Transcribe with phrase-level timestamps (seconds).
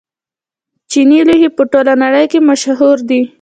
[0.89, 3.21] چیني لوښي په ټوله نړۍ کې مشهور دي.